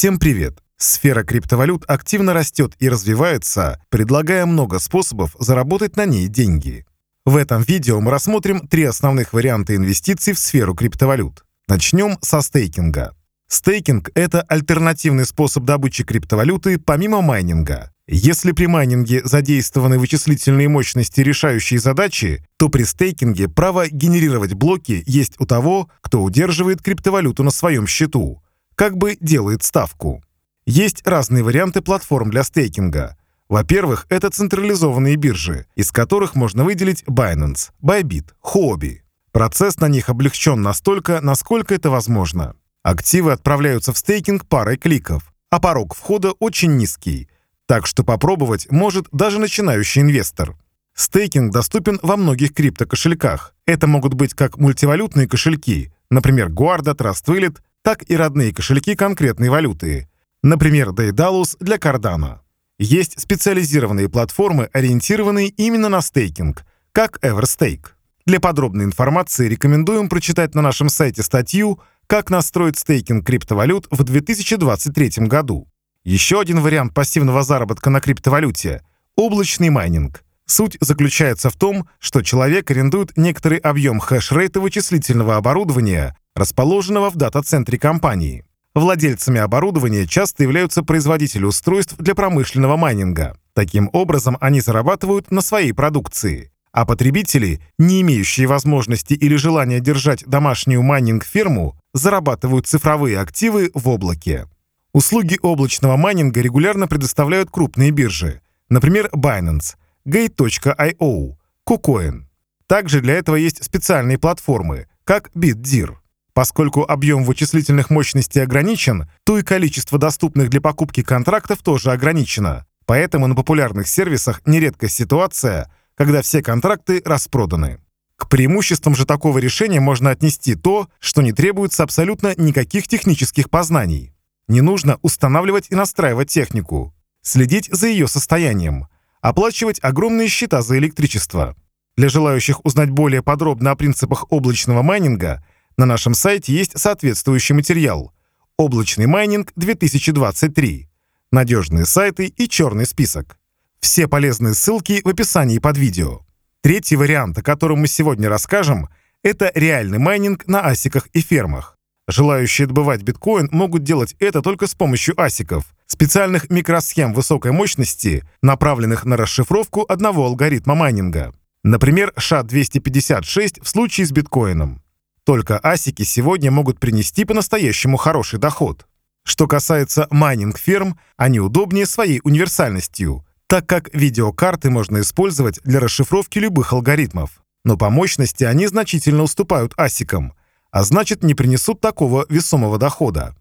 Всем 0.00 0.18
привет! 0.18 0.62
Сфера 0.78 1.24
криптовалют 1.24 1.84
активно 1.86 2.32
растет 2.32 2.72
и 2.78 2.88
развивается, 2.88 3.82
предлагая 3.90 4.46
много 4.46 4.78
способов 4.78 5.36
заработать 5.38 5.94
на 5.96 6.06
ней 6.06 6.26
деньги. 6.26 6.86
В 7.26 7.36
этом 7.36 7.60
видео 7.60 8.00
мы 8.00 8.10
рассмотрим 8.10 8.66
три 8.66 8.84
основных 8.84 9.34
варианта 9.34 9.76
инвестиций 9.76 10.32
в 10.32 10.38
сферу 10.38 10.74
криптовалют. 10.74 11.44
Начнем 11.68 12.16
со 12.22 12.40
стейкинга. 12.40 13.14
Стейкинг– 13.48 14.10
это 14.14 14.40
альтернативный 14.40 15.26
способ 15.26 15.64
добычи 15.64 16.02
криптовалюты 16.02 16.78
помимо 16.78 17.20
майнинга. 17.20 17.92
Если 18.06 18.52
при 18.52 18.68
майнинге 18.68 19.20
задействованы 19.22 19.98
вычислительные 19.98 20.70
мощности, 20.70 21.20
решающие 21.20 21.78
задачи, 21.78 22.42
то 22.56 22.70
при 22.70 22.84
стейкинге 22.84 23.48
право 23.48 23.86
генерировать 23.86 24.54
блоки 24.54 25.02
есть 25.04 25.38
у 25.38 25.44
того, 25.44 25.90
кто 26.00 26.22
удерживает 26.22 26.80
криптовалюту 26.80 27.42
на 27.42 27.50
своем 27.50 27.86
счету, 27.86 28.42
как 28.80 28.96
бы 28.96 29.18
делает 29.20 29.62
ставку. 29.62 30.24
Есть 30.64 31.06
разные 31.06 31.42
варианты 31.42 31.82
платформ 31.82 32.30
для 32.30 32.42
стейкинга. 32.42 33.18
Во-первых, 33.46 34.06
это 34.08 34.30
централизованные 34.30 35.16
биржи, 35.16 35.66
из 35.76 35.92
которых 35.92 36.34
можно 36.34 36.64
выделить 36.64 37.02
Binance, 37.02 37.72
Bybit, 37.82 38.30
Huobi. 38.42 39.00
Процесс 39.32 39.80
на 39.80 39.88
них 39.88 40.08
облегчен 40.08 40.62
настолько, 40.62 41.20
насколько 41.20 41.74
это 41.74 41.90
возможно. 41.90 42.54
Активы 42.82 43.32
отправляются 43.32 43.92
в 43.92 43.98
стейкинг 43.98 44.46
парой 44.46 44.78
кликов, 44.78 45.30
а 45.50 45.60
порог 45.60 45.94
входа 45.94 46.30
очень 46.38 46.78
низкий– 46.78 47.28
так 47.66 47.86
что 47.86 48.02
попробовать 48.02 48.66
может 48.72 49.08
даже 49.12 49.38
начинающий 49.38 50.00
инвестор. 50.00 50.56
Стейкинг 50.94 51.52
доступен 51.52 52.00
во 52.02 52.16
многих 52.16 52.54
криптокошельках. 52.54 53.54
Это 53.66 53.86
могут 53.86 54.14
быть 54.14 54.32
как 54.32 54.56
мультивалютные 54.56 55.28
кошельки, 55.28 55.92
например, 56.10 56.48
Guarda, 56.48 56.96
Trust 56.96 57.26
Wallet, 57.26 57.58
так 57.82 58.08
и 58.08 58.16
родные 58.16 58.52
кошельки 58.52 58.94
конкретной 58.94 59.48
валюты, 59.48 60.08
например, 60.42 60.90
Daedalus 60.90 61.56
для 61.60 61.76
Cardano. 61.76 62.40
Есть 62.78 63.20
специализированные 63.20 64.08
платформы, 64.08 64.70
ориентированные 64.72 65.48
именно 65.48 65.88
на 65.88 66.00
стейкинг, 66.00 66.64
как 66.92 67.18
Everstake. 67.22 67.86
Для 68.26 68.40
подробной 68.40 68.84
информации 68.84 69.48
рекомендуем 69.48 70.08
прочитать 70.08 70.54
на 70.54 70.62
нашем 70.62 70.88
сайте 70.88 71.22
статью 71.22 71.80
«Как 72.06 72.30
настроить 72.30 72.78
стейкинг 72.78 73.26
криптовалют 73.26 73.86
в 73.90 74.02
2023 74.02 75.26
году». 75.26 75.68
Еще 76.04 76.40
один 76.40 76.60
вариант 76.60 76.94
пассивного 76.94 77.42
заработка 77.42 77.90
на 77.90 78.00
криптовалюте– 78.00 78.82
облачный 79.16 79.68
майнинг. 79.70 80.24
Суть 80.46 80.76
заключается 80.80 81.50
в 81.50 81.56
том, 81.56 81.88
что 81.98 82.22
человек 82.22 82.70
арендует 82.70 83.16
некоторый 83.16 83.58
объем 83.58 84.00
хэш-рейта 84.00 84.60
вычислительного 84.60 85.36
оборудования, 85.36 86.16
расположенного 86.34 87.10
в 87.10 87.16
дата-центре 87.16 87.78
компании. 87.78 88.44
Владельцами 88.74 89.40
оборудования 89.40 90.06
часто 90.06 90.44
являются 90.44 90.82
производители 90.82 91.44
устройств 91.44 91.96
для 91.98 92.14
промышленного 92.14 92.76
майнинга. 92.76 93.36
Таким 93.52 93.90
образом, 93.92 94.36
они 94.40 94.60
зарабатывают 94.60 95.30
на 95.30 95.40
своей 95.40 95.72
продукции. 95.72 96.52
А 96.72 96.86
потребители, 96.86 97.60
не 97.78 98.00
имеющие 98.02 98.46
возможности 98.46 99.14
или 99.14 99.34
желания 99.34 99.80
держать 99.80 100.24
домашнюю 100.24 100.82
майнинг-ферму, 100.82 101.76
зарабатывают 101.92 102.68
цифровые 102.68 103.18
активы 103.18 103.72
в 103.74 103.88
облаке. 103.88 104.46
Услуги 104.92 105.36
облачного 105.42 105.96
майнинга 105.96 106.40
регулярно 106.40 106.86
предоставляют 106.86 107.50
крупные 107.50 107.90
биржи, 107.90 108.40
например, 108.68 109.08
Binance, 109.12 109.74
Gate.io, 110.06 111.34
KuCoin. 111.68 112.22
Также 112.66 113.00
для 113.00 113.14
этого 113.14 113.36
есть 113.36 113.64
специальные 113.64 114.18
платформы, 114.18 114.86
как 115.04 115.30
BitDir. 115.34 115.96
Поскольку 116.32 116.82
объем 116.82 117.24
вычислительных 117.24 117.90
мощностей 117.90 118.42
ограничен, 118.42 119.08
то 119.24 119.38
и 119.38 119.42
количество 119.42 119.98
доступных 119.98 120.48
для 120.48 120.60
покупки 120.60 121.02
контрактов 121.02 121.58
тоже 121.58 121.92
ограничено. 121.92 122.66
Поэтому 122.86 123.26
на 123.26 123.34
популярных 123.34 123.88
сервисах 123.88 124.42
нередко 124.46 124.88
ситуация, 124.88 125.70
когда 125.94 126.22
все 126.22 126.42
контракты 126.42 127.02
распроданы. 127.04 127.78
К 128.16 128.28
преимуществам 128.28 128.94
же 128.94 129.06
такого 129.06 129.38
решения 129.38 129.80
можно 129.80 130.10
отнести 130.10 130.54
то, 130.54 130.88
что 130.98 131.22
не 131.22 131.32
требуется 131.32 131.82
абсолютно 131.82 132.34
никаких 132.36 132.86
технических 132.86 133.48
познаний. 133.48 134.12
Не 134.46 134.60
нужно 134.60 134.98
устанавливать 135.02 135.68
и 135.70 135.74
настраивать 135.74 136.28
технику, 136.28 136.94
следить 137.22 137.68
за 137.72 137.88
ее 137.88 138.08
состоянием, 138.08 138.88
оплачивать 139.20 139.78
огромные 139.82 140.28
счета 140.28 140.60
за 140.62 140.78
электричество. 140.78 141.56
Для 141.96 142.08
желающих 142.08 142.64
узнать 142.64 142.90
более 142.90 143.22
подробно 143.22 143.70
о 143.70 143.76
принципах 143.76 144.26
облачного 144.30 144.82
майнинга, 144.82 145.44
на 145.80 145.86
нашем 145.86 146.12
сайте 146.12 146.52
есть 146.52 146.78
соответствующий 146.78 147.54
материал 147.54 148.12
«Облачный 148.58 149.06
майнинг 149.06 149.50
2023», 149.56 150.88
надежные 151.32 151.86
сайты 151.86 152.26
и 152.26 152.48
черный 152.50 152.84
список. 152.84 153.38
Все 153.80 154.06
полезные 154.06 154.52
ссылки 154.52 155.00
в 155.02 155.08
описании 155.08 155.58
под 155.58 155.78
видео. 155.78 156.20
Третий 156.60 156.96
вариант, 156.96 157.38
о 157.38 157.42
котором 157.42 157.80
мы 157.80 157.86
сегодня 157.86 158.28
расскажем, 158.28 158.90
это 159.22 159.50
реальный 159.54 159.96
майнинг 159.96 160.46
на 160.46 160.66
асиках 160.66 161.06
и 161.14 161.22
фермах. 161.22 161.78
Желающие 162.06 162.66
добывать 162.66 163.00
биткоин 163.00 163.48
могут 163.50 163.82
делать 163.82 164.14
это 164.18 164.42
только 164.42 164.66
с 164.66 164.74
помощью 164.74 165.18
асиков, 165.18 165.64
специальных 165.86 166.50
микросхем 166.50 167.14
высокой 167.14 167.52
мощности, 167.52 168.22
направленных 168.42 169.06
на 169.06 169.16
расшифровку 169.16 169.86
одного 169.88 170.26
алгоритма 170.26 170.74
майнинга. 170.74 171.32
Например, 171.64 172.12
SHA-256 172.18 173.62
в 173.62 173.68
случае 173.68 174.06
с 174.06 174.12
биткоином. 174.12 174.82
Только 175.30 175.60
асики 175.62 176.02
сегодня 176.02 176.50
могут 176.50 176.80
принести 176.80 177.24
по-настоящему 177.24 177.96
хороший 177.96 178.40
доход. 178.40 178.88
Что 179.22 179.46
касается 179.46 180.08
майнинг-ферм, 180.10 180.98
они 181.16 181.38
удобнее 181.38 181.86
своей 181.86 182.20
универсальностью, 182.24 183.24
так 183.46 183.64
как 183.64 183.94
видеокарты 183.94 184.70
можно 184.70 185.00
использовать 185.00 185.60
для 185.62 185.78
расшифровки 185.78 186.40
любых 186.40 186.72
алгоритмов. 186.72 187.44
Но 187.64 187.76
по 187.76 187.90
мощности 187.90 188.42
они 188.42 188.66
значительно 188.66 189.22
уступают 189.22 189.72
асикам– 189.76 190.34
а 190.72 190.82
значит 190.82 191.22
не 191.22 191.34
принесут 191.34 191.80
такого 191.80 192.26
весомого 192.28 192.76
дохода. 192.76 193.36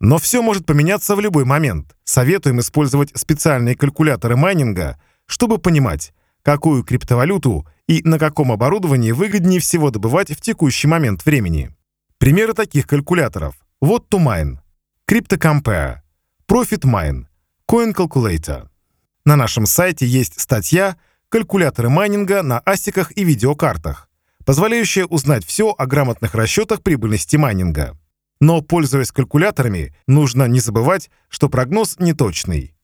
Но 0.00 0.18
все 0.18 0.42
может 0.42 0.66
поменяться 0.66 1.16
в 1.16 1.20
любой 1.20 1.46
момент. 1.46 1.96
Советуем 2.04 2.60
использовать 2.60 3.10
специальные 3.14 3.74
калькуляторы 3.74 4.36
майнинга, 4.36 5.00
чтобы 5.24 5.56
понимать, 5.56 6.12
какую 6.42 6.84
криптовалюту 6.84 7.66
и 7.92 8.02
на 8.04 8.18
каком 8.18 8.50
оборудовании 8.50 9.12
выгоднее 9.12 9.60
всего 9.60 9.90
добывать 9.90 10.30
в 10.30 10.40
текущий 10.40 10.88
момент 10.88 11.26
времени. 11.26 11.74
Примеры 12.16 12.54
таких 12.54 12.86
калькуляторов. 12.86 13.54
Вот 13.82 14.06
to 14.10 14.18
mine, 14.18 14.58
CryptoCompare, 15.06 15.98
ProfitMine, 16.48 17.26
CoinCalculator. 17.70 18.68
На 19.26 19.36
нашем 19.36 19.66
сайте 19.66 20.06
есть 20.06 20.40
статья 20.40 20.96
«Калькуляторы 21.28 21.90
майнинга 21.90 22.42
на 22.42 22.60
асиках 22.60 23.12
и 23.16 23.24
видеокартах», 23.24 24.08
позволяющая 24.46 25.04
узнать 25.04 25.44
все 25.44 25.74
о 25.76 25.86
грамотных 25.86 26.34
расчетах 26.34 26.82
прибыльности 26.82 27.36
майнинга. 27.36 27.98
Но, 28.40 28.62
пользуясь 28.62 29.12
калькуляторами, 29.12 29.94
нужно 30.06 30.48
не 30.48 30.60
забывать, 30.60 31.10
что 31.28 31.50
прогноз 31.50 31.96
неточный. 31.98 32.74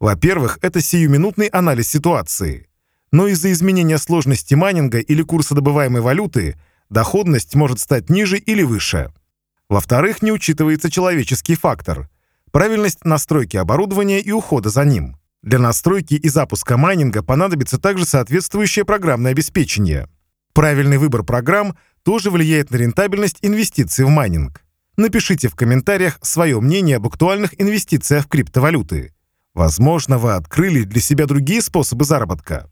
Во-первых, 0.00 0.58
это 0.60 0.80
сиюминутный 0.80 1.46
анализ 1.46 1.88
ситуации. 1.88 2.65
Но 3.16 3.28
из-за 3.28 3.50
изменения 3.52 3.96
сложности 3.96 4.52
майнинга 4.52 4.98
или 4.98 5.22
курса 5.22 5.54
добываемой 5.54 6.02
валюты 6.02 6.60
доходность 6.90 7.54
может 7.54 7.80
стать 7.80 8.10
ниже 8.10 8.36
или 8.36 8.62
выше. 8.62 9.10
Во-вторых, 9.70 10.20
не 10.20 10.32
учитывается 10.32 10.90
человеческий 10.90 11.54
фактор– 11.54 12.10
правильность 12.52 13.06
настройки 13.06 13.56
оборудования 13.56 14.20
и 14.20 14.32
ухода 14.32 14.68
за 14.68 14.84
ним. 14.84 15.16
Для 15.42 15.58
настройки 15.58 16.12
и 16.12 16.28
запуска 16.28 16.76
майнинга 16.76 17.22
понадобится 17.22 17.78
также 17.78 18.04
соответствующее 18.04 18.84
программное 18.84 19.30
обеспечение– 19.30 20.10
Правильный 20.52 20.98
выбор 20.98 21.22
программ 21.22 21.74
тоже 22.02 22.30
влияет 22.30 22.70
на 22.70 22.76
рентабельность 22.76 23.38
инвестиций 23.40 24.04
в 24.04 24.10
майнинг. 24.10 24.62
Напишите 24.98 25.48
в 25.48 25.54
комментариях 25.54 26.18
свое 26.20 26.60
мнение 26.60 26.96
об 26.96 27.06
актуальных 27.06 27.58
инвестициях 27.58 28.26
в 28.26 28.28
криптовалюты. 28.28 29.14
Возможно, 29.54 30.18
вы 30.18 30.32
открыли 30.32 30.82
для 30.84 31.00
себя 31.00 31.24
другие 31.24 31.62
способы 31.62 32.04
заработка. 32.04 32.70